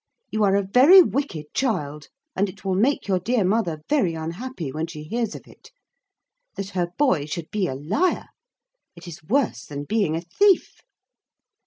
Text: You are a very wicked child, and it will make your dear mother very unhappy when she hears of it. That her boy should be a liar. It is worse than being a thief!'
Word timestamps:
You 0.31 0.43
are 0.45 0.55
a 0.55 0.63
very 0.63 1.03
wicked 1.03 1.53
child, 1.53 2.07
and 2.35 2.49
it 2.49 2.65
will 2.65 2.73
make 2.73 3.07
your 3.07 3.19
dear 3.19 3.43
mother 3.43 3.83
very 3.87 4.15
unhappy 4.15 4.71
when 4.71 4.87
she 4.87 5.03
hears 5.03 5.35
of 5.35 5.45
it. 5.47 5.69
That 6.55 6.69
her 6.69 6.87
boy 6.97 7.27
should 7.27 7.51
be 7.51 7.67
a 7.67 7.75
liar. 7.75 8.25
It 8.95 9.07
is 9.07 9.23
worse 9.23 9.63
than 9.63 9.83
being 9.83 10.15
a 10.15 10.21
thief!' 10.21 10.81